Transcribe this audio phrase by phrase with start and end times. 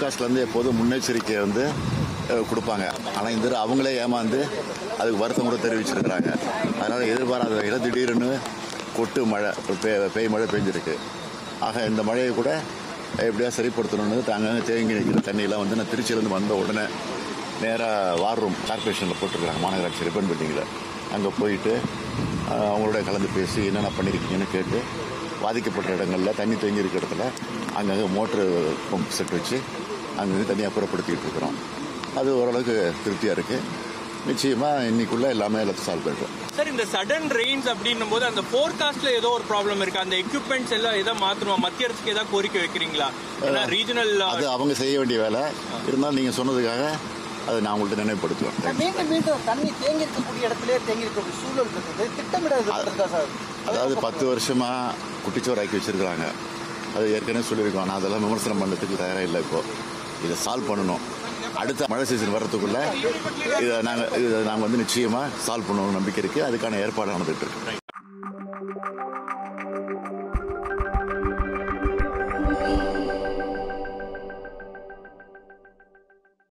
[0.00, 1.64] ஃபோர்காஸ்ட்லேருந்து எப்போதும் முன்னெச்சரிக்கை வந்து
[2.50, 2.84] கொடுப்பாங்க.
[3.16, 4.38] ஆனால் இந்த அவங்களே ஏமாந்து
[4.98, 6.30] அதுக்கு வருத்தம் கூட தெரிவிச்சிருக்கிறாங்க.
[6.80, 8.28] அதனால் எதிர்பாராத வகையில் திடீர்னு
[8.96, 9.50] கொட்டு மழை
[9.82, 10.94] பெ- பேய் மழை பெஞ்சிருக்கு.
[11.60, 12.50] ஆக இந்த மழையை கூட
[13.26, 16.84] எப்படியா சரிப்படுத்தணும்னு தாங்க தேங்கி நிற்கிற தண்ணியெல்லாம் வந்து நான் திருச்சியிலேருந்து வந்த உடனே
[17.62, 20.64] நேராக வார் ரூம் கார்பரேஷனில் போட்டிருக்காங்க மாநகராட்சி ரிப்பன் பில்டிங்கில்
[21.12, 21.74] அங்கே போயிட்டு
[22.50, 24.80] அவங்களோட கலந்து பேசி என்னென்ன பண்ணியிருக்கீங்கன்னு கேட்டு
[25.42, 27.26] பாதிக்கப்பட்ட இடங்களில் தண்ணி தேங்கி இருக்கிற இடத்துல
[27.78, 28.44] அங்கங்கே மோட்ரு
[28.90, 29.58] பம்ப் செட் வச்சு
[30.22, 31.56] அங்கங்கே தண்ணியை அப்புறப்படுத்திக்கிட்டு இருக்கிறோம்.
[32.20, 33.88] அது ஓரளவுக்கு திருப்தியாக இருக்குது
[34.28, 39.28] நிச்சயமாக இன்னைக்குள்ளே எல்லாமே எல்லாத்தையும் சால்வ் பண்ணிடுவோம் சார் இந்த சடன் ரெயின்ஸ் அப்படின்னும் போது அந்த ஃபோர்காஸ்ட்ல ஏதோ
[39.36, 40.02] ஒரு ப்ராப்ளம் இருக்கு?
[40.04, 41.62] அந்த எக்யூப்மெண்ட்ஸ் எல்லாம் எதை மாத்தணும்?
[41.64, 43.08] மத்திய அரசுக்கு ஏதாவது கோரிக்கை வைக்கிறீங்களா?
[43.46, 45.42] ஏன்னா ரீஜனல் அது அவங்க செய்ய வேண்டிய வேலை.
[45.88, 46.84] இருந்தாலும் நீங்கள் சொன்னதுக்காக
[47.48, 53.30] அதை நான் உங்கள்கிட்ட நினைவுபடுத்துவேன் மீண்டும் மீண்டும் தண்ணி தேங்கி இருக்கக்கூடிய இடத்திலே தேங்கி இருக்கக்கூடிய சூழல் இருக்குது சார்?
[53.70, 54.70] அதாவது பத்து வருஷமா
[55.24, 56.26] குட்டிச்சோறாக்கி வச்சிருக்கிறாங்க.
[56.96, 57.88] அது ஏற்கனவே சொல்லியிருக்கோம்.
[57.90, 59.62] நான் அதெல்லாம் விமர்சனம் பண்ணுறதுக்கு தயாராக இல்லை இப்போ.
[60.26, 61.04] இதை சால்வ் பண்ணணும்.
[61.60, 62.78] அடுத்த மழை சீசன் வர்றதுக்குள்ள
[63.64, 67.78] இதை நாங்கள் இதை நாங்கள் வந்து நிச்சயமாக சால்வ் பண்ணுவோம் நம்பிக்கை இருக்குது அதுக்கான ஏற்பாடு நடந்துகிட்டு இருக்கு.